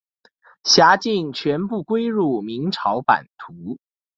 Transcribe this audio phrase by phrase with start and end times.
[0.63, 3.77] 辖境全部归入明朝版图。